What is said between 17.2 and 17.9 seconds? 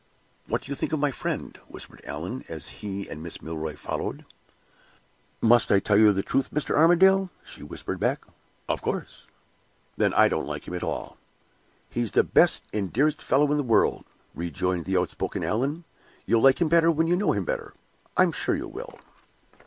him better